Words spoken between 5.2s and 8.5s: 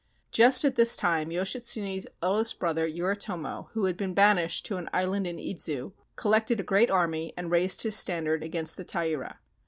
in Idzu, col lected a great army and raised his standard